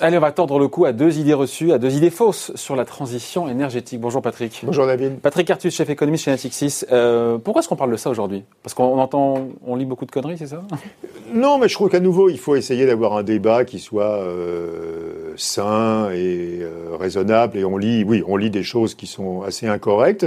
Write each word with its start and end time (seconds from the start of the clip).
Allez, 0.00 0.18
on 0.18 0.20
va 0.20 0.32
tordre 0.32 0.58
le 0.58 0.68
cou 0.68 0.84
à 0.84 0.92
deux 0.92 1.18
idées 1.18 1.32
reçues, 1.32 1.72
à 1.72 1.78
deux 1.78 1.96
idées 1.96 2.10
fausses 2.10 2.52
sur 2.54 2.76
la 2.76 2.84
transition 2.84 3.48
énergétique. 3.48 4.00
Bonjour 4.00 4.20
Patrick. 4.20 4.60
Bonjour 4.64 4.86
David. 4.86 5.20
Patrick 5.20 5.48
Artus, 5.48 5.74
chef 5.74 5.88
économiste 5.88 6.24
chez 6.24 6.30
Natixis. 6.30 6.84
Euh, 6.92 7.38
pourquoi 7.38 7.60
est-ce 7.60 7.70
qu'on 7.70 7.76
parle 7.76 7.92
de 7.92 7.96
ça 7.96 8.10
aujourd'hui? 8.10 8.44
Parce 8.62 8.74
qu'on 8.74 8.98
entend, 8.98 9.48
on 9.66 9.76
lit 9.76 9.86
beaucoup 9.86 10.04
de 10.04 10.10
conneries, 10.10 10.36
c'est 10.36 10.48
ça? 10.48 10.62
Non, 11.32 11.56
mais 11.56 11.68
je 11.68 11.74
trouve 11.74 11.88
qu'à 11.88 12.00
nouveau, 12.00 12.28
il 12.28 12.38
faut 12.38 12.54
essayer 12.54 12.84
d'avoir 12.84 13.16
un 13.16 13.22
débat 13.22 13.64
qui 13.64 13.78
soit 13.78 14.18
euh, 14.18 15.32
sain 15.36 16.10
et 16.10 16.58
euh, 16.60 16.96
raisonnable. 16.98 17.56
Et 17.56 17.64
on 17.64 17.78
lit, 17.78 18.04
oui, 18.04 18.22
on 18.26 18.36
lit 18.36 18.50
des 18.50 18.62
choses 18.62 18.94
qui 18.94 19.06
sont 19.06 19.40
assez 19.40 19.68
incorrectes. 19.68 20.26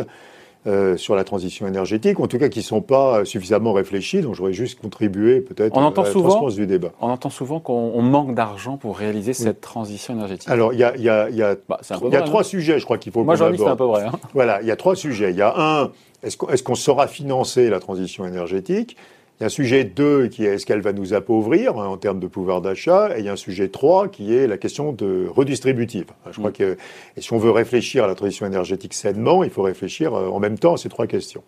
Euh, 0.68 0.98
sur 0.98 1.16
la 1.16 1.24
transition 1.24 1.68
énergétique, 1.68 2.20
en 2.20 2.26
tout 2.26 2.40
cas 2.40 2.50
qui 2.50 2.58
ne 2.58 2.64
sont 2.64 2.82
pas 2.82 3.24
suffisamment 3.24 3.72
réfléchis. 3.72 4.22
Donc, 4.22 4.34
j'aurais 4.34 4.52
juste 4.52 4.82
contribué 4.82 5.40
peut-être 5.40 5.78
à 5.78 5.92
la 5.96 6.12
souvent, 6.12 6.48
du 6.48 6.66
débat. 6.66 6.92
On 7.02 7.10
entend 7.10 7.30
souvent 7.30 7.60
qu'on 7.60 8.02
manque 8.02 8.34
d'argent 8.34 8.76
pour 8.76 8.98
réaliser 8.98 9.34
cette 9.34 9.62
transition 9.62 10.16
énergétique. 10.16 10.50
Alors, 10.50 10.74
il 10.74 10.80
y 10.80 10.84
a, 10.84 10.98
y 10.98 11.08
a, 11.08 11.30
y 11.30 11.44
a, 11.44 11.56
bah, 11.70 11.80
y 12.12 12.16
a 12.16 12.22
trois 12.24 12.44
sujets, 12.44 12.80
je 12.80 12.86
crois 12.86 12.98
qu'il 12.98 13.12
faut 13.12 13.24
Moi, 13.24 13.36
j'en 13.36 13.52
dis 13.52 13.60
c'est 13.60 13.68
un 13.68 13.76
peu 13.76 13.84
vrai. 13.84 14.06
Hein. 14.06 14.14
Voilà, 14.34 14.60
il 14.64 14.68
y 14.68 14.72
a 14.72 14.76
trois 14.76 14.96
sujets. 14.96 15.30
Il 15.30 15.38
y 15.38 15.44
a 15.44 15.54
un, 15.56 15.92
est-ce 16.24 16.36
qu'on 16.36 16.74
est 16.74 16.76
saura 16.76 17.06
financer 17.06 17.70
la 17.70 17.80
transition 17.80 18.26
énergétique? 18.26 18.98
Il 19.38 19.42
y 19.42 19.44
a 19.44 19.48
un 19.48 19.50
sujet 19.50 19.84
2 19.84 20.28
qui 20.28 20.46
est 20.46 20.56
est-ce 20.56 20.66
qu'elle 20.66 20.82
va 20.82 20.94
nous 20.94 21.14
appauvrir 21.14 21.78
hein, 21.78 21.88
en 21.88 21.98
termes 21.98 22.22
de 22.22 22.28
pouvoir 22.28 22.62
d'achat 22.62 23.18
Et 23.18 23.20
il 23.20 23.26
y 23.26 23.30
a 23.30 23.34
un 23.34 23.38
sujet 23.38 23.68
3 23.68 24.08
qui 24.08 24.34
est 24.34 24.48
la 24.48 24.58
question 24.58 24.94
de 24.94 25.28
redistributive. 25.28 26.08
Je 26.32 26.38
crois 26.38 26.52
mm. 26.52 26.54
que 26.54 26.78
et 27.18 27.22
si 27.22 27.34
on 27.34 27.38
veut 27.38 27.52
réfléchir 27.52 28.06
à 28.06 28.08
la 28.08 28.16
transition 28.16 28.46
énergétique 28.46 28.94
sainement, 28.94 29.44
il 29.44 29.50
faut 29.50 29.64
réfléchir 29.64 30.14
euh, 30.14 30.30
en 30.30 30.40
même 30.40 30.58
temps 30.58 30.76
à 30.76 30.78
ces 30.78 30.88
trois 30.88 31.06
questions. 31.06 31.44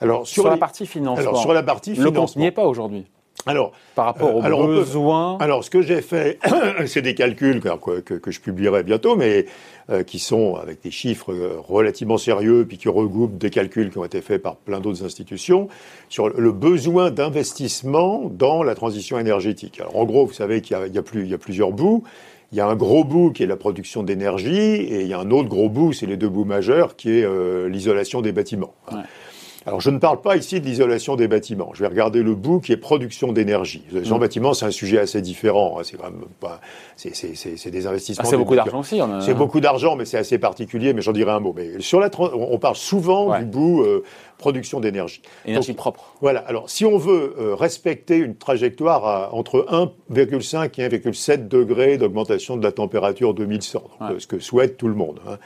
Alors, 0.00 0.26
sur, 0.26 0.48
la 0.48 0.56
partie 0.56 0.86
financement, 0.86 1.20
alors, 1.20 1.40
sur 1.42 1.52
la 1.52 1.62
partie 1.62 1.94
le 1.94 2.10
compte 2.10 2.36
n'y 2.36 2.46
est 2.46 2.50
pas 2.50 2.66
aujourd'hui. 2.66 3.04
Alors, 3.46 3.72
par 3.94 4.04
rapport 4.04 4.36
aux 4.36 4.42
alors 4.42 4.66
besoins. 4.66 5.38
alors, 5.38 5.64
ce 5.64 5.70
que 5.70 5.82
j'ai 5.82 6.02
fait, 6.02 6.38
c'est 6.86 7.02
des 7.02 7.14
calculs 7.14 7.60
que, 7.60 8.00
que, 8.00 8.14
que, 8.14 8.30
je 8.30 8.40
publierai 8.40 8.82
bientôt, 8.82 9.16
mais 9.16 9.46
euh, 9.90 10.02
qui 10.02 10.18
sont 10.18 10.56
avec 10.56 10.82
des 10.82 10.90
chiffres 10.90 11.32
euh, 11.32 11.56
relativement 11.58 12.18
sérieux, 12.18 12.64
puis 12.68 12.78
qui 12.78 12.88
regroupent 12.88 13.38
des 13.38 13.50
calculs 13.50 13.90
qui 13.90 13.98
ont 13.98 14.04
été 14.04 14.20
faits 14.20 14.42
par 14.42 14.56
plein 14.56 14.80
d'autres 14.80 15.04
institutions 15.04 15.68
sur 16.08 16.28
le 16.28 16.52
besoin 16.52 17.10
d'investissement 17.10 18.30
dans 18.30 18.62
la 18.62 18.74
transition 18.74 19.18
énergétique. 19.18 19.80
Alors, 19.80 19.96
en 19.96 20.04
gros, 20.04 20.26
vous 20.26 20.32
savez 20.32 20.60
qu'il 20.60 20.76
y, 20.76 20.90
y, 20.90 21.28
y, 21.28 21.34
a 21.34 21.38
plusieurs 21.38 21.72
bouts. 21.72 22.04
Il 22.52 22.58
y 22.58 22.60
a 22.60 22.66
un 22.66 22.74
gros 22.74 23.04
bout 23.04 23.30
qui 23.30 23.44
est 23.44 23.46
la 23.46 23.56
production 23.56 24.02
d'énergie, 24.02 24.56
et 24.56 25.02
il 25.02 25.06
y 25.06 25.14
a 25.14 25.20
un 25.20 25.30
autre 25.30 25.48
gros 25.48 25.68
bout, 25.68 25.92
c'est 25.92 26.06
les 26.06 26.16
deux 26.16 26.28
bouts 26.28 26.44
majeurs, 26.44 26.96
qui 26.96 27.10
est 27.10 27.24
euh, 27.24 27.68
l'isolation 27.68 28.22
des 28.22 28.32
bâtiments. 28.32 28.74
Ouais. 28.90 28.98
Alors, 29.66 29.80
je 29.80 29.90
ne 29.90 29.98
parle 29.98 30.20
pas 30.20 30.36
ici 30.36 30.60
de 30.60 30.64
l'isolation 30.64 31.16
des 31.16 31.28
bâtiments. 31.28 31.70
Je 31.74 31.80
vais 31.80 31.88
regarder 31.88 32.22
le 32.22 32.34
bout 32.34 32.60
qui 32.60 32.72
est 32.72 32.76
production 32.76 33.32
d'énergie. 33.32 33.82
L'isolation 33.88 34.16
mmh. 34.16 34.20
bâtiments, 34.20 34.54
c'est 34.54 34.66
un 34.66 34.70
sujet 34.70 34.98
assez 34.98 35.20
différent. 35.20 35.76
Hein. 35.78 35.82
C'est 35.84 35.96
quand 35.98 36.04
même 36.04 36.24
pas, 36.40 36.60
c'est 36.96 37.70
des 37.70 37.86
investissements. 37.86 38.24
Ah, 38.26 38.30
c'est 38.30 38.36
beaucoup 38.36 38.56
d'argent 38.56 38.80
aussi. 38.80 39.00
C'est 39.20 39.34
beaucoup 39.34 39.60
d'argent, 39.60 39.96
mais 39.96 40.06
c'est 40.06 40.18
assez 40.18 40.38
particulier. 40.38 40.94
Mais 40.94 41.02
j'en 41.02 41.12
dirai 41.12 41.32
un 41.32 41.40
mot. 41.40 41.54
Mais 41.54 41.80
sur 41.80 42.00
la, 42.00 42.10
on 42.18 42.58
parle 42.58 42.76
souvent 42.76 43.38
du 43.38 43.44
bout 43.44 43.82
euh, 43.82 44.02
production 44.40 44.80
d'énergie. 44.80 45.22
Énergie 45.46 45.74
propre. 45.74 46.14
Voilà. 46.20 46.40
Alors, 46.40 46.68
si 46.68 46.84
on 46.84 46.96
veut 46.96 47.34
euh, 47.38 47.54
respecter 47.54 48.16
une 48.16 48.34
trajectoire 48.34 49.06
à, 49.06 49.34
entre 49.34 49.66
1,5 49.70 50.80
et 50.80 50.88
1,7 50.88 51.46
degrés 51.46 51.98
d'augmentation 51.98 52.56
de 52.56 52.64
la 52.64 52.72
température 52.72 53.34
2100, 53.34 53.82
donc, 54.00 54.20
ce 54.20 54.26
que 54.26 54.38
souhaite 54.40 54.76
tout 54.76 54.88
le 54.88 54.94
monde. 54.94 55.20
Hein. 55.28 55.36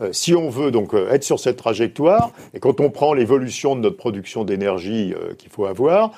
Euh, 0.00 0.12
si 0.12 0.34
on 0.34 0.48
veut 0.48 0.70
donc 0.70 0.94
euh, 0.94 1.10
être 1.10 1.24
sur 1.24 1.40
cette 1.40 1.56
trajectoire, 1.56 2.30
et 2.54 2.60
quand 2.60 2.80
on 2.80 2.90
prend 2.90 3.12
l'évolution 3.12 3.55
de 3.64 3.80
notre 3.80 3.96
production 3.96 4.44
d'énergie 4.44 5.14
qu'il 5.38 5.50
faut 5.50 5.66
avoir, 5.66 6.12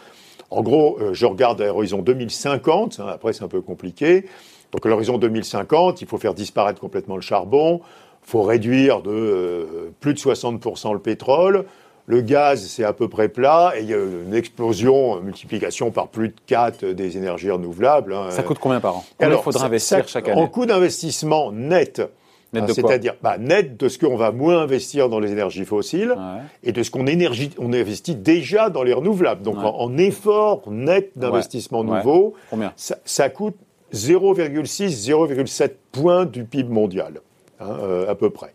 en 0.50 0.62
gros, 0.62 0.98
je 1.12 1.26
regarde 1.26 1.60
à 1.60 1.66
l'horizon 1.66 2.02
2050, 2.02 3.00
hein, 3.00 3.06
après 3.08 3.32
c'est 3.32 3.44
un 3.44 3.48
peu 3.48 3.60
compliqué, 3.60 4.26
donc 4.72 4.84
à 4.84 4.88
l'horizon 4.88 5.18
2050, 5.18 6.02
il 6.02 6.08
faut 6.08 6.18
faire 6.18 6.34
disparaître 6.34 6.80
complètement 6.80 7.16
le 7.16 7.22
charbon, 7.22 7.80
il 8.26 8.30
faut 8.30 8.42
réduire 8.42 9.02
de 9.02 9.92
plus 10.00 10.14
de 10.14 10.18
60% 10.18 10.92
le 10.92 10.98
pétrole, 10.98 11.64
le 12.06 12.22
gaz, 12.22 12.66
c'est 12.66 12.84
à 12.84 12.94
peu 12.94 13.06
près 13.06 13.28
plat, 13.28 13.74
et 13.76 13.82
il 13.82 13.90
y 13.90 13.92
a 13.92 13.98
une 13.98 14.34
explosion, 14.34 15.18
une 15.18 15.24
multiplication 15.24 15.90
par 15.90 16.08
plus 16.08 16.28
de 16.28 16.34
4 16.46 16.86
des 16.86 17.18
énergies 17.18 17.50
renouvelables. 17.50 18.14
Hein. 18.14 18.30
Ça 18.30 18.42
coûte 18.42 18.58
combien 18.58 18.80
par 18.80 18.96
an? 18.96 19.04
Combien 19.18 19.36
il 19.36 19.42
faudra 19.42 19.66
investir 19.66 20.08
chaque 20.08 20.26
année? 20.28 20.40
En 20.40 20.46
coût 20.46 20.64
d'investissement 20.64 21.52
net, 21.52 22.00
Net 22.52 22.64
hein, 22.64 22.72
C'est-à-dire 22.72 23.14
bah, 23.22 23.36
net 23.38 23.76
de 23.76 23.88
ce 23.88 23.98
qu'on 23.98 24.16
va 24.16 24.32
moins 24.32 24.60
investir 24.60 25.08
dans 25.08 25.20
les 25.20 25.32
énergies 25.32 25.64
fossiles 25.64 26.14
et 26.62 26.72
de 26.72 26.82
ce 26.82 26.90
qu'on 26.90 27.04
on 27.58 27.72
investit 27.72 28.14
déjà 28.14 28.70
dans 28.70 28.82
les 28.82 28.92
renouvelables. 28.92 29.42
Donc 29.42 29.56
en, 29.58 29.96
effort 29.98 30.62
net 30.70 31.12
d'investissement 31.16 31.84
nouveau, 31.84 32.34
ça, 32.76 32.96
ça, 33.04 33.28
coûte 33.28 33.56
0,6, 33.92 34.88
0,7 34.88 35.72
points 35.92 36.24
du 36.24 36.44
PIB 36.44 36.70
mondial, 36.70 37.20
hein, 37.60 37.76
euh, 37.82 38.10
à 38.10 38.14
peu 38.14 38.30
près. 38.30 38.52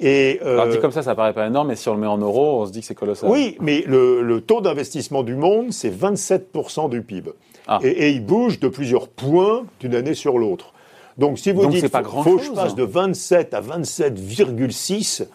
Et, 0.00 0.40
euh, 0.44 0.58
Alors 0.58 0.68
dit 0.68 0.80
comme 0.80 0.90
ça, 0.90 1.02
ça 1.02 1.14
paraît 1.14 1.32
pas 1.32 1.46
énorme, 1.46 1.68
mais 1.68 1.76
si 1.76 1.88
on 1.88 1.94
le 1.94 2.00
met 2.00 2.06
en 2.06 2.18
euros, 2.18 2.60
on 2.60 2.66
se 2.66 2.72
dit 2.72 2.80
que 2.80 2.86
c'est 2.86 2.94
colossal. 2.94 3.30
Oui, 3.30 3.56
mais 3.60 3.84
le, 3.86 4.40
taux 4.40 4.60
d'investissement 4.60 5.22
du 5.22 5.36
monde, 5.36 5.72
c'est 5.72 5.90
27% 5.90 6.90
du 6.90 7.02
PIB. 7.02 7.30
Ah. 7.68 7.78
Et, 7.82 8.10
il 8.10 8.24
bouge 8.24 8.58
de 8.58 8.66
plusieurs 8.66 9.08
points 9.08 9.64
d'une 9.78 9.94
année 9.94 10.14
sur 10.14 10.38
l'autre. 10.38 10.71
Donc 11.18 11.38
si 11.38 11.52
vous 11.52 11.66
dites 11.66 11.90
qu'il 11.90 12.04
faut, 12.04 12.36
que 12.36 12.42
je 12.42 12.50
passe 12.52 12.74
de 12.74 12.84
27 12.84 13.54
à 13.54 13.60
27,6, 13.60 15.26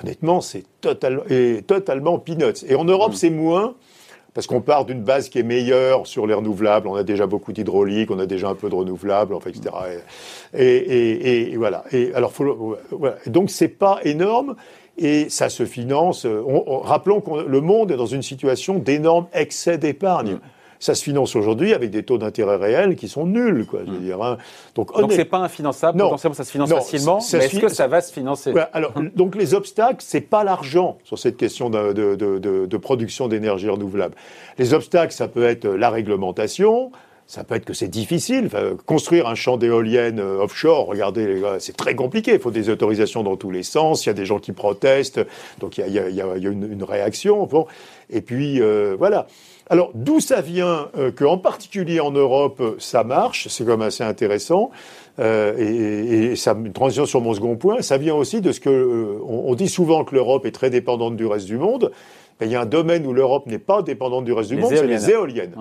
honnêtement, 0.00 0.40
c'est 0.40 0.64
total, 0.80 1.22
totalement 1.66 2.18
peanuts. 2.18 2.64
Et 2.68 2.74
en 2.74 2.84
Europe, 2.84 3.12
hmm. 3.12 3.16
c'est 3.16 3.30
moins 3.30 3.74
parce 4.36 4.46
qu'on 4.46 4.60
part 4.60 4.84
d'une 4.84 5.00
base 5.00 5.30
qui 5.30 5.38
est 5.38 5.42
meilleure 5.42 6.06
sur 6.06 6.26
les 6.26 6.34
renouvelables. 6.34 6.86
On 6.88 6.94
a 6.94 7.04
déjà 7.04 7.26
beaucoup 7.26 7.54
d'hydraulique, 7.54 8.10
on 8.10 8.18
a 8.18 8.26
déjà 8.26 8.50
un 8.50 8.54
peu 8.54 8.68
de 8.68 8.74
renouvelables, 8.74 9.32
enfin, 9.32 9.48
etc. 9.48 9.74
Et, 10.52 11.52
et, 11.52 11.56
voilà. 11.56 11.84
Et 11.90 12.12
alors, 12.12 12.32
faut, 12.32 12.76
voilà. 12.90 13.16
Donc, 13.26 13.48
c'est 13.48 13.68
pas 13.68 13.98
énorme 14.04 14.54
et 14.98 15.30
ça 15.30 15.48
se 15.48 15.64
finance. 15.64 16.26
rappelons 16.26 17.22
que 17.22 17.48
le 17.48 17.60
monde 17.62 17.90
est 17.92 17.96
dans 17.96 18.04
une 18.04 18.20
situation 18.20 18.78
d'énorme 18.78 19.26
excès 19.32 19.78
d'épargne 19.78 20.38
ça 20.78 20.94
se 20.94 21.02
finance 21.02 21.36
aujourd'hui 21.36 21.74
avec 21.74 21.90
des 21.90 22.02
taux 22.02 22.18
d'intérêt 22.18 22.56
réels 22.56 22.96
qui 22.96 23.08
sont 23.08 23.26
nuls, 23.26 23.66
quoi. 23.66 23.80
Je 23.86 23.90
veux 23.90 23.98
hmm. 23.98 24.02
dire. 24.02 24.22
Hein. 24.22 24.38
Donc, 24.74 24.96
donc 24.98 25.12
c'est 25.12 25.24
pas 25.24 25.38
infinançable. 25.38 25.98
Non. 25.98 26.06
Potentiellement, 26.06 26.34
ça 26.34 26.44
se 26.44 26.50
finance 26.50 26.70
facilement. 26.70 27.20
mais 27.32 27.38
est-ce 27.44 27.60
que 27.60 27.68
ça 27.68 27.86
va 27.86 28.00
se 28.00 28.12
financer 28.12 28.52
Alors, 28.72 28.92
donc 29.14 29.34
les 29.34 29.54
obstacles, 29.54 29.98
c'est 30.00 30.20
pas 30.20 30.44
l'argent 30.44 30.98
sur 31.04 31.18
cette 31.18 31.36
question 31.36 31.70
de, 31.70 31.92
de, 31.92 32.14
de, 32.14 32.66
de 32.66 32.76
production 32.76 33.28
d'énergie 33.28 33.68
renouvelable. 33.68 34.14
Les 34.58 34.74
obstacles, 34.74 35.12
ça 35.12 35.28
peut 35.28 35.44
être 35.44 35.66
la 35.66 35.90
réglementation. 35.90 36.90
Ça 37.28 37.42
peut 37.42 37.56
être 37.56 37.64
que 37.64 37.74
c'est 37.74 37.88
difficile. 37.88 38.48
construire 38.86 39.26
un 39.26 39.34
champ 39.34 39.56
d'éoliennes 39.56 40.20
euh, 40.20 40.38
offshore, 40.38 40.86
regardez, 40.86 41.42
c'est 41.58 41.76
très 41.76 41.96
compliqué. 41.96 42.34
Il 42.34 42.38
faut 42.38 42.52
des 42.52 42.70
autorisations 42.70 43.24
dans 43.24 43.36
tous 43.36 43.50
les 43.50 43.64
sens. 43.64 44.06
Il 44.06 44.08
y 44.08 44.10
a 44.10 44.14
des 44.14 44.24
gens 44.24 44.38
qui 44.38 44.52
protestent. 44.52 45.20
Donc 45.58 45.76
il 45.76 45.80
y 45.80 45.98
a, 45.98 46.08
il 46.08 46.14
y 46.14 46.20
a, 46.20 46.36
il 46.36 46.42
y 46.42 46.46
a 46.46 46.50
une, 46.50 46.70
une, 46.70 46.84
réaction. 46.84 47.44
Bon. 47.46 47.66
Et 48.10 48.20
puis, 48.20 48.62
euh, 48.62 48.94
voilà. 48.96 49.26
Alors, 49.68 49.90
d'où 49.94 50.20
ça 50.20 50.40
vient 50.40 50.88
euh, 50.96 51.10
qu'en 51.10 51.38
particulier 51.38 51.98
en 51.98 52.12
Europe, 52.12 52.76
ça 52.78 53.02
marche 53.02 53.48
C'est 53.48 53.64
quand 53.64 53.72
même 53.72 53.88
assez 53.88 54.04
intéressant. 54.04 54.70
Euh, 55.18 55.56
et, 55.58 56.32
et, 56.32 56.36
ça, 56.36 56.52
une 56.52 56.72
transition 56.72 57.06
sur 57.06 57.20
mon 57.20 57.34
second 57.34 57.56
point, 57.56 57.82
ça 57.82 57.98
vient 57.98 58.14
aussi 58.14 58.40
de 58.40 58.52
ce 58.52 58.60
que 58.60 58.70
euh, 58.70 59.18
on, 59.26 59.54
dit 59.54 59.68
souvent 59.68 60.04
que 60.04 60.14
l'Europe 60.14 60.46
est 60.46 60.52
très 60.52 60.70
dépendante 60.70 61.16
du 61.16 61.26
reste 61.26 61.46
du 61.46 61.56
monde 61.56 61.90
il 62.42 62.48
y 62.48 62.54
a 62.54 62.60
un 62.60 62.66
domaine 62.66 63.06
où 63.06 63.14
l'Europe 63.14 63.46
n'est 63.46 63.58
pas 63.58 63.80
dépendante 63.82 64.24
du 64.24 64.32
reste 64.32 64.50
du 64.50 64.56
monde, 64.56 64.70
c'est 64.74 64.86
les 64.86 65.10
éoliennes. 65.10 65.54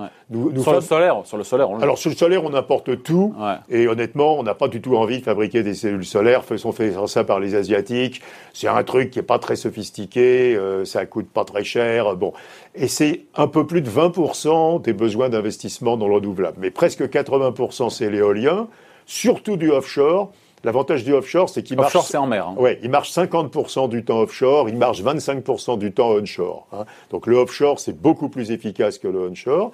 sur, 0.62 0.74
le 0.74 0.82
solaire, 0.82 1.22
sur 1.24 1.38
le 1.38 1.44
solaire, 1.44 1.70
on 1.70 1.80
Alors 1.80 1.98
sur 1.98 2.10
le 2.10 2.16
solaire, 2.16 2.44
on 2.44 2.54
importe 2.54 3.02
tout. 3.04 3.34
Et 3.70 3.88
honnêtement, 3.88 4.38
on 4.38 4.44
n'a 4.44 4.56
pas 4.56 4.68
du 4.68 4.82
tout 4.82 4.96
envie 4.98 5.20
de 5.20 5.24
fabriquer 5.24 5.64
des 5.64 5.74
cellules 5.74 6.06
solaires. 6.06 6.44
Faisons 6.44 6.72
faire 6.72 7.08
ça 7.08 7.24
par 7.24 7.40
les 7.40 7.56
Asiatiques. 7.56 8.22
C'est 8.54 8.68
un 8.68 8.84
truc 8.84 9.12
qui 9.12 9.20
est 9.20 9.24
pas 9.24 9.40
très 9.40 9.56
sophistiqué. 9.56 10.56
Euh, 10.56 10.84
ça 10.86 11.06
coûte 11.06 11.30
pas 11.30 11.46
très 11.46 11.64
cher. 11.64 12.16
Bon, 12.16 12.34
et 12.74 12.88
c'est 12.88 13.22
un 13.36 13.48
peu 13.48 13.66
plus 13.66 13.82
de 13.82 13.90
20% 13.90 14.82
des 14.82 14.94
besoins 14.94 15.30
d'investissement 15.30 15.96
dans 15.98 16.08
le 16.08 16.16
renouvelable. 16.16 16.58
Mais 16.60 16.72
presque 16.72 17.02
80% 17.02 17.90
c'est 17.90 18.10
l'éolien, 18.10 18.68
surtout 19.06 19.56
du 19.56 19.72
offshore. 19.72 20.32
L'avantage 20.66 21.04
du 21.04 21.14
offshore, 21.14 21.48
c'est 21.48 21.62
qu'il 21.62 21.78
marche. 21.78 21.96
Offshore, 21.96 22.08
c'est 22.08 22.18
en 22.18 22.26
mer. 22.26 22.48
Hein. 22.48 22.56
Ouais, 22.58 22.80
il 22.82 22.90
marche 22.90 23.12
50% 23.12 23.88
du 23.88 24.04
temps 24.04 24.22
offshore, 24.22 24.68
il 24.68 24.78
marche 24.78 25.04
25% 25.04 25.78
du 25.78 25.92
temps 25.92 26.10
onshore. 26.10 26.68
Hein. 26.74 26.86
Donc 27.12 27.28
le 27.28 27.38
offshore, 27.38 27.80
c'est 27.80 27.96
beaucoup 27.96 28.30
plus 28.30 28.50
efficace 28.50 28.98
que 28.98 29.08
le 29.08 29.30
onshore. 29.30 29.72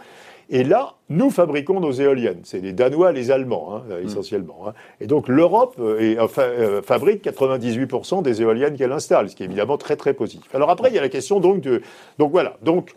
Et 0.50 0.66
là, 0.66 0.96
nous 1.08 1.30
fabriquons 1.30 1.80
nos 1.80 1.94
éoliennes. 1.94 2.42
C'est 2.44 2.60
les 2.60 2.74
Danois, 2.74 3.14
les 3.14 3.32
Allemands, 3.32 3.78
hein, 3.78 3.84
hmm. 3.88 4.06
essentiellement. 4.06 4.68
Hein. 4.68 4.74
Et 5.00 5.08
donc 5.08 5.30
l'Europe 5.30 5.76
euh, 5.80 6.28
euh, 6.38 6.82
fabrique 6.82 7.24
98% 7.24 8.22
des 8.22 8.42
éoliennes 8.42 8.76
qu'elle 8.76 8.92
installe, 8.92 9.30
ce 9.30 9.36
qui 9.38 9.44
est 9.44 9.46
évidemment 9.46 9.78
très 9.78 9.96
très 9.96 10.14
positif. 10.14 10.54
Alors 10.54 10.70
après, 10.70 10.90
il 10.90 10.96
y 10.96 11.00
a 11.00 11.02
la 11.02 11.08
question 11.08 11.40
donc 11.40 11.62
de. 11.62 11.82
Donc 12.20 12.32
voilà. 12.32 12.58
Donc 12.64 12.94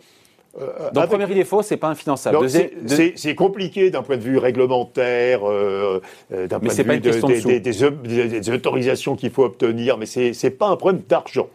Euh, 0.61 0.89
Donc, 0.93 1.07
première 1.07 1.29
idée 1.29 1.43
fausse, 1.43 1.67
c'est 1.67 1.77
pas 1.77 1.89
infinançable. 1.89 2.47
C'est 2.49 3.35
compliqué 3.35 3.89
d'un 3.89 4.01
point 4.01 4.17
de 4.17 4.21
vue 4.21 4.37
réglementaire, 4.37 5.41
euh, 5.43 6.01
euh 6.31 6.47
d'un 6.47 6.59
point 6.59 6.73
de 6.73 6.83
vue 6.83 6.99
de, 6.99 7.59
des, 7.59 8.39
des, 8.39 8.49
autorisations 8.51 9.15
qu'il 9.15 9.31
faut 9.31 9.43
obtenir, 9.43 9.97
mais 9.97 10.05
c'est 10.05 10.49
pas 10.51 10.67
un 10.67 10.75
problème 10.75 11.01
d'argent. 11.07 11.47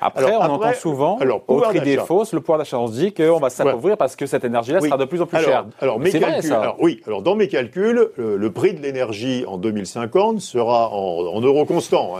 Après, 0.00 0.34
on 0.36 0.40
entend 0.40 0.74
souvent, 0.74 1.18
alors, 1.18 1.42
autre 1.48 1.74
idée 1.74 1.96
fausse, 1.96 2.32
le 2.32 2.40
pouvoir 2.40 2.58
d'achat. 2.58 2.78
On 2.78 2.86
se 2.86 2.92
dit 2.92 3.12
qu'on 3.12 3.38
va 3.38 3.50
s'appauvrir 3.50 3.96
parce 3.96 4.16
que 4.16 4.26
cette 4.26 4.44
énergie-là 4.44 4.80
sera 4.80 4.96
de 4.96 5.04
plus 5.04 5.20
en 5.20 5.26
plus 5.26 5.38
chère. 5.38 5.66
Alors, 5.80 5.98
mes 5.98 6.10
calculs, 6.10 6.52
alors, 6.52 6.76
oui, 6.80 7.00
alors 7.06 7.22
dans 7.22 7.34
mes 7.34 7.48
calculs, 7.48 8.08
le, 8.16 8.48
prix 8.50 8.74
de 8.74 8.82
l'énergie 8.82 9.44
en 9.46 9.58
2050 9.58 10.40
sera 10.40 10.90
en, 10.90 11.26
en 11.26 11.40
euros 11.40 11.64
constants, 11.64 12.14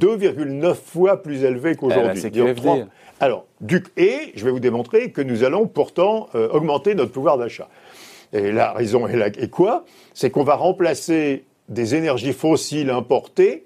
2,9 0.00 0.66
hein, 0.66 0.74
fois 0.74 1.22
plus 1.22 1.44
élevé 1.44 1.74
qu'aujourd'hui. 1.74 2.22
Eh 2.24 2.30
ben, 2.30 2.88
alors, 3.20 3.46
du, 3.60 3.82
et 3.96 4.32
je 4.36 4.44
vais 4.44 4.52
vous 4.52 4.60
démontrer 4.60 5.10
que 5.10 5.20
nous 5.28 5.44
allons 5.44 5.66
pourtant 5.66 6.28
euh, 6.34 6.48
augmenter 6.48 6.94
notre 6.94 7.12
pouvoir 7.12 7.38
d'achat. 7.38 7.68
Et 8.32 8.52
la 8.52 8.72
raison 8.72 9.06
est, 9.06 9.16
là, 9.16 9.30
quoi? 9.50 9.84
C'est 10.14 10.30
qu'on 10.30 10.44
va 10.44 10.56
remplacer 10.56 11.44
des 11.68 11.94
énergies 11.94 12.32
fossiles 12.32 12.90
importées 12.90 13.64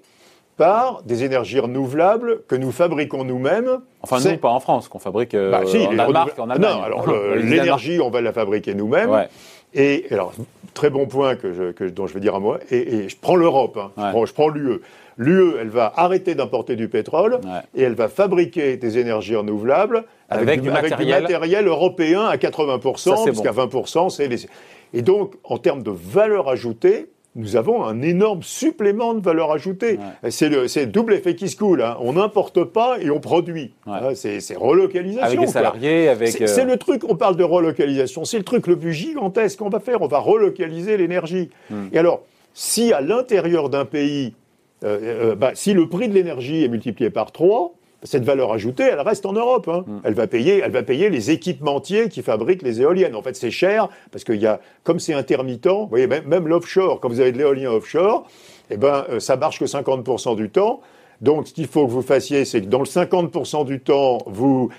par 0.55 1.01
des 1.03 1.23
énergies 1.23 1.59
renouvelables 1.59 2.43
que 2.47 2.55
nous 2.55 2.71
fabriquons 2.71 3.23
nous-mêmes. 3.23 3.79
Enfin, 4.01 4.19
nous, 4.19 4.37
pas 4.37 4.49
en 4.49 4.59
France, 4.59 4.87
qu'on 4.87 4.99
fabrique 4.99 5.33
euh, 5.33 5.51
bah, 5.51 5.61
en 5.65 5.95
Danemark, 5.95 6.37
en 6.37 6.49
Allemagne. 6.49 6.75
Non, 6.75 6.83
alors 6.83 7.07
l'énergie, 7.35 7.99
on 7.99 8.11
va 8.11 8.21
la 8.21 8.33
fabriquer 8.33 8.75
nous-mêmes. 8.75 9.27
Et 9.73 10.05
alors, 10.11 10.33
très 10.73 10.89
bon 10.89 11.05
point 11.05 11.35
que 11.35 11.53
je, 11.53 11.71
que, 11.71 11.83
dont 11.85 12.07
je 12.07 12.13
vais 12.13 12.19
dire 12.19 12.35
à 12.35 12.39
moi, 12.39 12.59
et, 12.71 13.07
je 13.09 13.15
prends 13.19 13.35
l'Europe, 13.35 13.77
hein, 13.97 14.13
je 14.25 14.33
prends 14.33 14.49
l'UE. 14.49 14.79
L'UE, 15.17 15.53
elle 15.59 15.69
va 15.69 15.93
arrêter 15.95 16.33
d'importer 16.33 16.75
du 16.75 16.87
pétrole 16.87 17.39
et 17.75 17.83
elle 17.83 17.93
va 17.93 18.07
fabriquer 18.09 18.77
des 18.77 18.97
énergies 18.97 19.35
renouvelables 19.35 20.05
avec, 20.29 20.61
du, 20.61 20.71
matériel. 20.71 21.67
européen 21.67 22.25
à 22.25 22.37
80%, 22.37 22.79
parce 22.81 23.41
qu'à 23.41 23.51
20%, 23.51 24.09
c'est 24.09 24.27
les... 24.27 24.47
Et 24.95 25.01
donc, 25.01 25.35
en 25.43 25.57
termes 25.57 25.83
de 25.83 25.91
valeur 25.91 26.49
ajoutée, 26.49 27.07
nous 27.35 27.55
avons 27.55 27.83
un 27.83 28.01
énorme 28.01 28.43
supplément 28.43 29.13
de 29.15 29.19
valeur 29.19 29.51
ajoutée. 29.51 29.97
C'est 30.29 30.49
le, 30.49 30.85
double 30.85 31.13
effet 31.13 31.35
qui 31.35 31.49
se 31.49 31.57
coule. 31.57 31.81
Hein. 31.81 31.97
On 31.99 32.13
n'importe 32.13 32.63
pas 32.63 32.97
et 32.99 33.09
on 33.09 33.19
produit. 33.19 33.73
Hein, 33.87 34.13
c'est 34.13 34.55
relocalisation. 34.55 35.25
Avec 35.25 35.39
les 35.39 35.47
salariés, 35.47 36.09
avec. 36.09 36.29
C'est 36.29 36.61
euh, 36.61 36.65
le 36.65 36.77
truc, 36.77 37.03
on 37.09 37.15
parle 37.15 37.35
de 37.35 37.43
relocalisation, 37.43 38.23
c'est 38.25 38.37
le 38.37 38.43
truc 38.43 38.67
le 38.67 38.77
plus 38.77 38.93
gigantesque 38.93 39.59
qu'on 39.59 39.69
va 39.69 39.79
faire. 39.79 40.01
On 40.01 40.07
va 40.07 40.19
relocaliser 40.19 40.95
l'énergie. 40.97 41.49
Hmm. 41.71 41.87
Et 41.91 41.97
alors, 41.97 42.21
si 42.53 42.93
à 42.93 43.01
l'intérieur 43.01 43.69
d'un 43.69 43.85
pays, 43.85 44.35
euh, 44.83 45.31
euh, 45.31 45.35
bah, 45.35 45.51
si 45.55 45.73
le 45.73 45.89
prix 45.89 46.09
de 46.09 46.13
l'énergie 46.13 46.63
est 46.63 46.67
multiplié 46.67 47.09
par 47.09 47.31
3, 47.31 47.73
cette 48.03 48.23
valeur 48.23 48.51
ajoutée, 48.51 48.83
elle 48.83 48.99
reste 48.99 49.25
en 49.25 49.33
Europe. 49.33 49.67
Hein. 49.67 49.83
Mm. 49.87 49.99
Elle 50.03 50.13
va 50.13 50.27
payer, 50.27 50.61
elle 50.63 50.71
va 50.71 50.83
payer 50.83 51.09
les 51.09 51.31
équipementiers 51.31 52.09
qui 52.09 52.21
fabriquent 52.21 52.61
les 52.61 52.81
éoliennes. 52.81 53.15
En 53.15 53.21
fait, 53.21 53.35
c'est 53.35 53.51
cher 53.51 53.89
parce 54.11 54.23
qu'il 54.23 54.41
y 54.41 54.47
a, 54.47 54.59
comme 54.83 54.99
c'est 54.99 55.13
intermittent, 55.13 55.67
vous 55.67 55.87
voyez, 55.87 56.07
même, 56.07 56.25
même 56.25 56.47
l'offshore, 56.47 56.99
quand 56.99 57.09
vous 57.09 57.19
avez 57.19 57.31
de 57.31 57.37
l'éolien 57.37 57.71
offshore, 57.71 58.27
eh 58.69 58.77
ben, 58.77 59.05
euh, 59.09 59.19
ça 59.19 59.35
marche 59.35 59.59
que 59.59 59.65
50% 59.65 60.35
du 60.35 60.49
temps. 60.49 60.81
Donc, 61.21 61.47
ce 61.47 61.53
qu'il 61.53 61.67
faut 61.67 61.85
que 61.87 61.91
vous 61.91 62.01
fassiez, 62.01 62.43
c'est 62.43 62.61
que 62.61 62.65
dans 62.65 62.79
le 62.79 62.85
50% 62.85 63.65
du 63.65 63.79
temps, 63.79 64.17
vous 64.25 64.69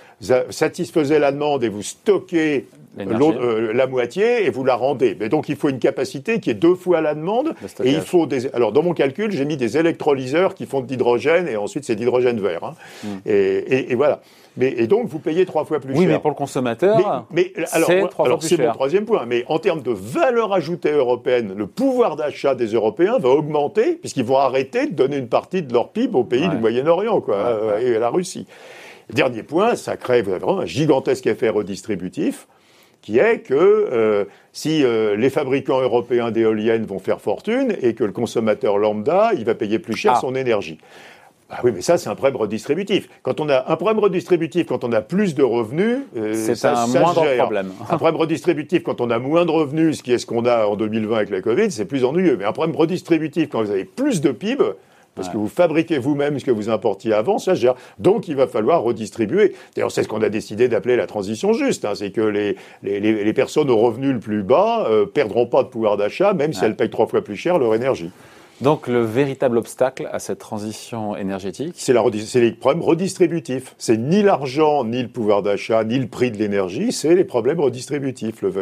satisfaisez 0.51 1.19
la 1.19 1.33
demande 1.33 1.65
et 1.65 1.69
vous 1.69 1.83
stockez 1.83 2.67
euh, 2.99 3.73
la 3.73 3.87
moitié 3.87 4.47
et 4.47 4.51
vous 4.51 4.65
la 4.65 4.77
rendez. 4.77 5.17
Mais 5.19 5.29
donc 5.29 5.49
il 5.49 5.57
faut 5.57 5.69
une 5.69 5.79
capacité 5.79 6.41
qui 6.41 6.51
est 6.51 6.55
deux 6.55 6.75
fois 6.75 7.01
la 7.01 7.15
demande. 7.15 7.55
Et 7.83 7.91
il 7.91 8.01
faut 8.01 8.27
des. 8.27 8.53
Alors 8.55 8.73
dans 8.73 8.83
mon 8.83 8.95
calcul, 8.95 9.31
j'ai 9.33 9.45
mis 9.45 9.57
des 9.57 9.77
électrolyseurs 9.77 10.55
qui 10.55 10.67
font 10.67 10.81
de 10.81 10.89
l'hydrogène 10.89 11.49
et 11.49 11.57
ensuite 11.57 11.85
c'est 11.85 11.97
d'hydrogène 11.97 12.41
vert. 12.41 12.65
Hein. 12.65 12.75
Hmm. 13.03 13.17
Et, 13.27 13.93
et, 13.93 13.95
voilà. 13.95 14.21
Mais, 14.57 14.69
et 14.77 14.87
donc 14.87 15.09
vous 15.09 15.19
payez 15.19 15.47
trois 15.47 15.65
fois 15.65 15.81
plus 15.81 15.93
cher. 15.93 16.01
Oui, 16.01 16.07
mais 16.07 16.19
pour 16.19 16.31
le 16.31 16.37
consommateur, 16.37 17.27
mais, 17.33 17.53
alors, 17.73 17.89
c'est 17.89 18.09
trois 18.09 18.27
fois 18.27 18.39
plus 18.39 18.49
cher. 18.49 18.59
C'est 18.59 18.67
mon 18.67 18.73
troisième 18.73 19.05
point. 19.05 19.27
Mais 19.27 19.45
en 19.49 19.59
termes 19.59 19.83
de 19.83 19.91
valeur 19.91 20.53
ajoutée 20.53 20.93
européenne, 20.93 21.55
le 21.57 21.67
pouvoir 21.67 22.17
d'achat 22.17 22.55
des 22.55 22.69
Européens 22.69 23.19
va 23.19 23.31
augmenter 23.31 23.95
puisqu'ils 23.95 24.25
vont 24.25 24.39
arrêter 24.39 24.87
de 24.87 24.95
donner 24.95 25.17
une 25.17 25.29
partie 25.29 25.63
de 25.63 25.73
leur 25.73 25.89
PIB 25.89 26.17
aux 26.17 26.25
pays 26.25 26.49
du 26.49 26.57
Moyen-Orient, 26.57 27.21
quoi, 27.21 27.37
euh, 27.37 27.79
et 27.79 27.97
à 27.97 27.99
la 27.99 28.11
Russie. 28.11 28.47
Dernier 29.13 29.43
point, 29.43 29.75
ça 29.75 29.97
crée 29.97 30.23
vraiment 30.23 30.61
un 30.61 30.67
gigantesque 30.67 31.27
effet 31.27 31.49
redistributif 31.49 32.47
qui 33.05 33.19
est 33.19 33.41
que 33.41 33.55
euh, 33.55 34.25
si 34.55 34.83
euh, 34.83 35.15
les 35.15 35.29
fabricants 35.29 35.83
européens 35.83 36.31
d'éoliennes 36.31 36.87
vont 36.87 36.99
faire 36.99 37.21
fortune 37.21 37.77
et 37.83 37.95
que 37.95 38.03
le 38.03 38.13
consommateur 38.13 38.79
lambda, 38.79 39.33
il 39.37 39.45
va 39.45 39.55
payer 39.55 39.79
plus 39.79 39.95
cher 39.95 40.15
ah. 40.17 40.21
son 40.23 40.35
énergie. 40.35 40.79
Ah 41.51 41.61
oui, 41.63 41.71
mais 41.75 41.83
ça, 41.83 41.99
c'est 41.99 42.09
un 42.09 42.15
problème 42.15 42.37
redistributif. 42.37 43.11
Quand 43.23 43.41
on 43.41 43.51
a 43.51 43.71
un 43.71 43.77
problème 43.77 43.99
redistributif, 43.99 44.67
quand 44.67 44.85
on 44.85 44.93
a 44.93 45.03
plus 45.03 45.35
de 45.35 45.43
revenus, 45.43 45.99
euh, 46.17 46.33
c'est 46.33 46.67
un 46.67 46.87
moindre 46.87 47.27
problème. 47.37 47.73
un 47.91 47.97
problème 47.99 48.17
redistributif, 48.17 48.83
quand 48.83 49.03
on 49.03 49.11
a 49.11 49.19
moins 49.19 49.45
de 49.45 49.51
revenus, 49.51 49.99
ce 49.99 50.03
qui 50.03 50.15
est 50.15 50.19
ce 50.19 50.25
qu'on 50.25 50.47
a 50.47 50.65
en 50.65 50.75
2020 50.75 51.15
avec 51.15 51.31
la 51.31 51.43
Covid, 51.43 51.71
c'est 51.71 51.85
plus 51.85 52.07
ennuyeux. 52.07 52.39
Mais 52.39 52.47
un 52.47 52.53
problème 52.53 52.75
redistributif, 52.75 53.51
quand 53.51 53.63
vous 53.63 53.71
avez 53.71 53.85
plus 53.85 54.23
de 54.23 54.33
PIB, 54.33 54.65
parce 55.15 55.29
que 55.29 55.37
vous 55.37 55.49
fabriquez 55.49 55.99
vous-même 55.99 56.39
ce 56.39 56.45
que 56.45 56.51
vous 56.51 56.69
importiez 56.69 57.13
avant, 57.13 57.39
ça 57.39 57.55
gère. 57.55 57.75
Donc 57.99 58.29
il 58.29 58.37
va 58.37 58.47
falloir 58.47 58.83
redistribuer. 58.83 59.55
D'ailleurs, 59.75 59.93
c'est 59.93 60.03
ce 60.03 60.09
qu'on 60.09 60.23
a 60.23 60.29
décidé 60.29 60.69
d'appeler 60.69 60.97
la 60.97 61.07
transition 61.07 61.53
juste. 61.53 61.85
Hein. 61.85 61.95
c'est 61.95 62.11
que 62.11 62.21
les, 62.21 62.57
les, 62.83 63.01
les, 63.01 63.33
personnes 63.33 63.71
aux 63.71 63.79
revenus 63.79 64.13
le 64.13 64.21
plus 64.21 64.43
bas 64.43 64.87
euh, 64.89 65.07
perdront 65.07 65.47
pas 65.47 65.63
de 65.63 65.69
pouvoir 65.69 65.97
d'achat, 65.97 66.33
même 66.33 66.53
si 66.53 66.65
elles 66.65 66.77
payent 66.77 66.91
trois 66.91 67.07
fois 67.07 67.23
plus 67.23 67.37
cher 67.37 67.59
leur 67.59 67.75
énergie. 67.75 68.11
Donc 68.61 68.87
le 68.87 69.03
véritable 69.05 69.59
obstacle 69.59 70.09
à 70.13 70.19
cette 70.19 70.39
transition 70.39 71.17
énergétique 71.17 71.75
C'est 71.77 71.93
les 72.41 72.53
problèmes 72.53 72.83
redistributifs. 72.83 73.75
C'est 73.79 73.97
ni 73.97 74.23
l'argent, 74.23 74.85
ni 74.85 75.03
le 75.03 75.09
pouvoir 75.09 75.43
d'achat, 75.43 75.85
ni 75.85 75.99
le 75.99 76.07
prix 76.07 76.31
de 76.31 76.39
l'énergie, 76.39 76.93
c'est 76.93 77.15
les 77.15 77.25
problèmes 77.25 77.61
redistributifs. 77.61 78.43
Le 78.43 78.53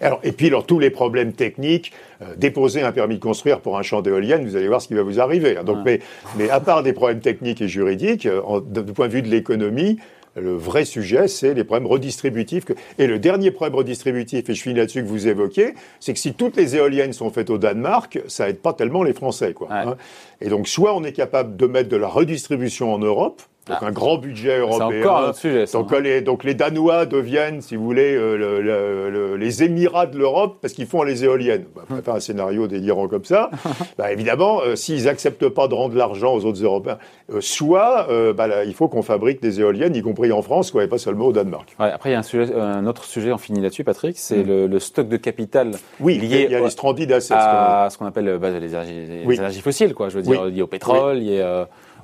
alors, 0.00 0.20
et 0.24 0.32
puis 0.32 0.48
alors, 0.48 0.66
tous 0.66 0.78
les 0.78 0.90
problèmes 0.90 1.32
techniques, 1.32 1.92
euh, 2.22 2.34
déposer 2.36 2.82
un 2.82 2.92
permis 2.92 3.16
de 3.16 3.20
construire 3.20 3.60
pour 3.60 3.78
un 3.78 3.82
champ 3.82 4.02
d'éolienne, 4.02 4.44
vous 4.44 4.56
allez 4.56 4.68
voir 4.68 4.82
ce 4.82 4.88
qui 4.88 4.94
va 4.94 5.02
vous 5.02 5.20
arriver. 5.20 5.56
Donc, 5.64 5.78
mais, 5.84 6.00
mais 6.36 6.50
à 6.50 6.60
part 6.60 6.82
des 6.82 6.92
problèmes 6.92 7.20
techniques 7.20 7.62
et 7.62 7.68
juridiques, 7.68 8.26
euh, 8.26 8.60
du 8.60 8.92
point 8.92 9.08
de 9.08 9.12
vue 9.12 9.22
de 9.22 9.28
l'économie, 9.28 9.98
le 10.40 10.54
vrai 10.54 10.84
sujet, 10.84 11.28
c'est 11.28 11.54
les 11.54 11.64
problèmes 11.64 11.86
redistributifs. 11.86 12.64
Et 12.98 13.06
le 13.06 13.18
dernier 13.18 13.50
problème 13.50 13.76
redistributif, 13.76 14.48
et 14.48 14.54
je 14.54 14.62
finis 14.62 14.74
là-dessus 14.74 15.02
que 15.02 15.08
vous 15.08 15.26
évoquez, 15.28 15.74
c'est 16.00 16.12
que 16.12 16.18
si 16.18 16.34
toutes 16.34 16.56
les 16.56 16.76
éoliennes 16.76 17.12
sont 17.12 17.30
faites 17.30 17.50
au 17.50 17.58
Danemark, 17.58 18.20
ça 18.26 18.48
aide 18.48 18.58
pas 18.58 18.72
tellement 18.72 19.02
les 19.02 19.12
Français. 19.12 19.52
Quoi, 19.52 19.68
hein. 19.70 19.96
Et 20.40 20.48
donc, 20.48 20.68
soit 20.68 20.94
on 20.94 21.04
est 21.04 21.12
capable 21.12 21.56
de 21.56 21.66
mettre 21.66 21.88
de 21.88 21.96
la 21.96 22.08
redistribution 22.08 22.92
en 22.92 22.98
Europe, 22.98 23.42
donc 23.68 23.78
ah. 23.82 23.86
un 23.86 23.92
grand 23.92 24.18
budget 24.18 24.58
européen. 24.58 24.88
C'est 24.90 24.98
encore 25.00 25.18
un 25.18 25.28
autre 25.28 25.38
sujet. 25.38 25.64
donc, 25.72 25.92
hein. 25.92 26.00
les, 26.00 26.20
donc, 26.20 26.44
les, 26.44 26.54
Danois 26.54 27.06
deviennent, 27.06 27.60
si 27.60 27.76
vous 27.76 27.84
voulez, 27.84 28.14
euh, 28.16 29.36
les 29.36 29.62
Émirats 29.62 30.06
de 30.06 30.18
l'Europe 30.18 30.58
parce 30.60 30.74
qu'ils 30.74 30.86
font 30.86 31.02
les 31.02 31.24
éoliennes. 31.24 31.66
Bah, 31.74 31.82
on 31.90 31.94
va 31.94 32.02
faire 32.02 32.14
un 32.14 32.20
scénario 32.20 32.66
délirant 32.66 33.08
comme 33.08 33.24
ça. 33.24 33.50
bah, 33.98 34.12
évidemment, 34.12 34.60
euh, 34.62 34.76
s'ils 34.76 35.04
n'acceptent 35.04 35.48
pas 35.48 35.68
de 35.68 35.74
rendre 35.74 35.96
l'argent 35.96 36.34
aux 36.34 36.44
autres 36.44 36.62
Européens, 36.62 36.98
euh, 37.32 37.40
soit 37.40 38.08
bah, 38.34 38.64
il 38.64 38.74
faut 38.74 38.88
qu'on 38.88 39.02
fabrique 39.02 39.42
des 39.42 39.60
éoliennes, 39.60 39.94
y 39.94 40.02
compris 40.02 40.32
en 40.32 40.42
France, 40.42 40.70
quoi, 40.70 40.84
et 40.84 40.88
pas 40.88 40.98
seulement 40.98 41.26
au 41.26 41.32
Danemark. 41.32 41.74
Ouais, 41.78 41.90
après, 41.90 42.10
il 42.10 42.12
y 42.12 42.16
a 42.16 42.20
un, 42.20 42.22
sujet, 42.22 42.54
un, 42.54 42.86
autre 42.86 43.04
sujet, 43.04 43.32
on 43.32 43.38
finit 43.38 43.60
là-dessus, 43.60 43.84
Patrick, 43.84 44.18
c'est 44.18 44.44
mm. 44.44 44.66
le, 44.66 44.78
stock 44.78 45.08
de 45.08 45.16
capital 45.16 45.72
oui, 46.00 46.18
lié 46.18 46.44
il 46.44 46.52
y 46.52 46.54
a 46.54 46.60
les 46.60 46.70
stranded 46.70 47.10
assets, 47.12 47.34
à 47.36 47.88
ce 47.90 47.98
qu'on 47.98 48.06
appelle 48.06 48.38
bah, 48.38 48.50
les, 48.50 48.74
énergies, 48.74 49.60
fossiles, 49.60 49.94
quoi, 49.94 50.08
je 50.08 50.16
veux 50.16 50.22
dire, 50.22 50.46
lié 50.46 50.62
au 50.62 50.66
pétrole, 50.66 51.18
lié 51.18 51.42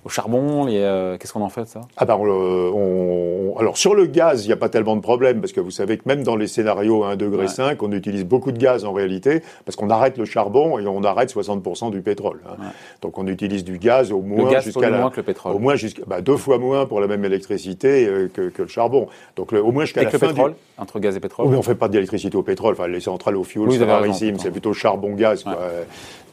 au 0.05 0.09
charbon 0.11 0.67
euh, 0.69 1.17
Qu'est-ce 1.19 1.33
qu'on 1.33 1.41
en 1.41 1.49
fait 1.49 1.63
de 1.63 1.67
ça? 1.67 1.81
Ah 1.97 2.05
ben, 2.05 2.17
on, 2.17 3.55
Alors 3.59 3.79
sur 3.79 3.95
le 3.95 4.07
gaz, 4.07 4.45
il 4.45 4.49
n'y 4.49 4.53
a 4.53 4.57
pas 4.57 4.69
tellement 4.69 4.97
de 4.97 5.01
problème 5.01 5.41
parce 5.41 5.53
que 5.53 5.61
vous 5.61 5.71
savez 5.71 5.97
que 5.97 6.03
même 6.07 6.23
dans 6.23 6.37
les 6.37 6.47
scénarios 6.47 7.05
à 7.05 7.15
1,5 7.15 7.17
degré, 7.17 7.47
on 7.81 7.93
utilise 7.93 8.25
beaucoup 8.25 8.53
de 8.53 8.59
gaz 8.59 8.85
en 8.85 8.93
réalité 8.93 9.43
parce 9.65 9.77
qu'on 9.77 9.89
arrête 9.91 10.19
le 10.19 10.27
charbon 10.27 10.79
et 10.79 10.87
on 10.87 11.03
arrête 11.05 11.35
60% 11.35 11.91
du 11.91 12.03
pétrole. 12.03 12.41
Hein. 12.47 12.57
Donc 13.01 13.19
on 13.19 13.27
utilise 13.27 13.65
du 13.65 13.79
gaz 13.79 14.13
au 14.13 14.21
moins 14.21 14.61
jusqu'à 14.61 14.91
moins 14.91 15.11
que 15.11 15.17
le 15.17 15.23
pétrole. 15.23 15.55
Au 15.55 15.59
moins 15.59 15.77
jusqu'à 15.77 16.03
bah, 16.07 16.21
deux 16.21 16.37
fois 16.37 16.59
moins 16.59 16.85
pour 16.85 17.01
la 17.01 17.07
même 17.07 17.25
électricité 17.25 18.07
euh, 18.07 18.29
que, 18.29 18.51
le 18.57 18.69
charbon. 18.69 19.09
Donc 19.37 19.53
au 19.53 19.73
moins 19.73 19.85
jusqu'à 19.85 20.03
la 20.03 20.11
le 20.11 20.19
pétrole 20.19 20.55
entre 20.77 20.99
gaz 20.99 21.17
et 21.17 21.21
pétrole? 21.21 21.47
Oui, 21.47 21.57
on 21.57 21.63
fait 21.63 21.75
pas 21.75 21.89
d'électricité 21.89 22.37
au 22.37 22.43
pétrole. 22.43 22.75
Enfin 22.75 22.89
les 22.89 23.01
centrales 23.01 23.37
au 23.37 23.45
fioul, 23.45 23.73
c'est 23.73 23.85
rarissime. 23.85 24.39
C'est 24.39 24.51
plutôt 24.51 24.75
charbon-gaz. 24.75 25.45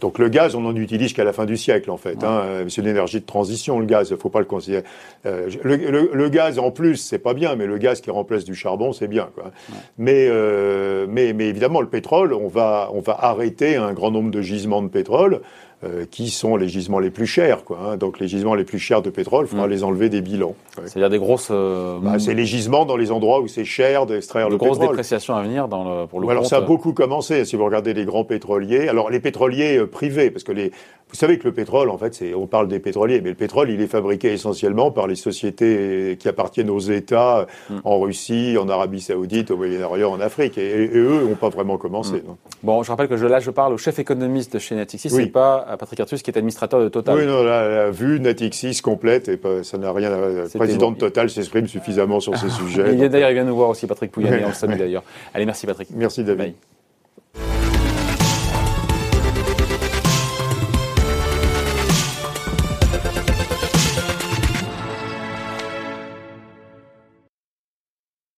Donc 0.01 0.17
le 0.17 0.29
gaz, 0.29 0.55
on 0.55 0.65
en 0.65 0.75
utilise 0.75 1.09
jusqu'à 1.09 1.23
la 1.23 1.31
fin 1.31 1.45
du 1.45 1.57
siècle 1.57 1.91
en 1.91 1.97
fait. 1.97 2.23
Hein. 2.23 2.65
C'est 2.67 2.81
une 2.81 2.87
énergie 2.87 3.19
de 3.19 3.25
transition 3.25 3.60
le 3.67 3.85
gaz. 3.85 4.09
Il 4.11 4.17
faut 4.17 4.29
pas 4.29 4.39
le 4.39 4.45
considérer. 4.45 4.83
Euh, 5.25 5.49
le, 5.63 6.29
gaz 6.29 6.59
en 6.59 6.71
plus, 6.71 6.97
c'est 6.97 7.19
pas 7.19 7.33
bien, 7.33 7.55
mais 7.55 7.65
le 7.65 7.77
gaz 7.77 8.01
qui 8.01 8.11
remplace 8.11 8.43
du 8.43 8.55
charbon, 8.55 8.93
c'est 8.93 9.07
bien. 9.07 9.29
Quoi. 9.35 9.51
Mais, 9.97 10.27
euh, 10.29 11.05
mais, 11.09 11.33
mais 11.33 11.47
évidemment, 11.47 11.81
le 11.81 11.89
pétrole, 11.89 12.33
on 12.33 12.47
va, 12.47 12.89
on 12.93 13.01
va 13.01 13.17
arrêter 13.19 13.75
un 13.75 13.93
grand 13.93 14.11
nombre 14.11 14.31
de 14.31 14.41
gisements 14.41 14.81
de 14.81 14.89
pétrole. 14.89 15.41
Euh, 15.83 16.05
qui 16.09 16.29
sont 16.29 16.57
les 16.57 16.67
gisements 16.67 16.99
les 16.99 17.09
plus 17.09 17.25
chers. 17.25 17.63
Quoi, 17.63 17.79
hein. 17.83 17.97
Donc 17.97 18.19
les 18.19 18.27
gisements 18.27 18.53
les 18.53 18.63
plus 18.63 18.77
chers 18.77 19.01
de 19.01 19.09
pétrole, 19.09 19.45
il 19.45 19.49
faudra 19.49 19.65
mm. 19.65 19.71
les 19.71 19.83
enlever 19.83 20.09
des 20.09 20.21
bilans. 20.21 20.53
C'est-à-dire 20.85 21.09
des 21.09 21.17
grosses... 21.17 21.49
Euh, 21.49 21.97
bah, 21.99 22.19
c'est 22.19 22.35
les 22.35 22.45
gisements 22.45 22.85
dans 22.85 22.97
les 22.97 23.11
endroits 23.11 23.41
où 23.41 23.47
c'est 23.47 23.65
cher 23.65 24.05
d'extraire 24.05 24.49
le 24.49 24.59
pétrole. 24.59 24.77
grosses 24.77 24.87
dépréciations 24.87 25.35
à 25.35 25.41
venir 25.41 25.67
dans 25.67 26.01
le, 26.01 26.05
pour 26.05 26.19
le 26.19 26.29
Alors 26.29 26.45
ça 26.45 26.57
a 26.57 26.61
beaucoup 26.61 26.93
commencé, 26.93 27.45
si 27.45 27.55
vous 27.55 27.65
regardez 27.65 27.95
les 27.95 28.05
grands 28.05 28.23
pétroliers. 28.23 28.89
Alors 28.89 29.09
les 29.09 29.19
pétroliers 29.19 29.77
euh, 29.77 29.87
privés, 29.87 30.29
parce 30.29 30.43
que 30.43 30.51
les, 30.51 30.71
vous 31.11 31.17
savez 31.17 31.37
que 31.37 31.43
le 31.43 31.53
pétrole, 31.53 31.89
en 31.89 31.97
fait, 31.97 32.23
on 32.35 32.47
parle 32.47 32.69
des 32.69 32.79
pétroliers, 32.79 33.19
mais 33.19 33.29
le 33.29 33.35
pétrole, 33.35 33.69
il 33.69 33.81
est 33.81 33.87
fabriqué 33.87 34.31
essentiellement 34.31 34.91
par 34.91 35.07
les 35.07 35.15
sociétés 35.15 36.15
qui 36.17 36.29
appartiennent 36.29 36.69
aux 36.69 36.79
États 36.79 37.47
mm. 37.69 37.79
en 37.83 37.99
Russie, 37.99 38.55
en 38.57 38.69
Arabie 38.69 39.01
Saoudite, 39.01 39.51
au 39.51 39.57
Moyen-Orient, 39.57 40.09
en 40.09 40.21
Afrique. 40.21 40.57
Et, 40.57 40.89
eux 40.93 41.25
n'ont 41.27 41.35
pas 41.35 41.49
vraiment 41.49 41.77
commencé. 41.77 42.15
Mm. 42.15 42.35
Bon, 42.63 42.81
je 42.83 42.91
rappelle 42.91 43.09
que 43.09 43.17
je, 43.17 43.25
là, 43.25 43.41
je 43.41 43.51
parle 43.51 43.73
au 43.73 43.77
chef 43.77 43.99
économiste 43.99 44.53
de 44.53 44.59
chez 44.59 44.75
Natixis, 44.75 45.09
oui. 45.11 45.23
c'est 45.23 45.31
pas 45.31 45.65
Patrick 45.77 45.99
Artus, 45.99 46.21
qui 46.21 46.31
est 46.31 46.37
administrateur 46.37 46.81
de 46.81 46.89
Total. 46.89 47.15
Oui, 47.15 47.25
non, 47.25 47.43
la, 47.43 47.89
vue 47.91 48.19
Natixis 48.19 48.81
complète, 48.81 49.29
et 49.29 49.39
ça 49.63 49.77
n'a 49.77 49.91
rien 49.91 50.11
à... 50.11 50.17
Le 50.17 50.47
président 50.55 50.91
de 50.91 50.97
Total 50.97 51.29
s'exprime 51.29 51.67
suffisamment 51.67 52.19
sur 52.19 52.37
ce 52.37 52.49
sujet. 52.49 52.83
Il 52.91 52.97
vient 52.97 53.09
d'ailleurs, 53.09 53.31
il 53.31 53.35
vient 53.35 53.43
nous 53.43 53.55
voir 53.55 53.69
aussi, 53.69 53.87
Patrick 53.87 54.11
Pouyanné, 54.11 54.43
on 54.45 54.49
le 54.49 54.53
salue 54.53 54.77
d'ailleurs. 54.77 55.03
Allez, 55.33 55.45
merci 55.45 55.65
Patrick. 55.65 55.89
Merci 55.93 56.23
David. 56.23 56.53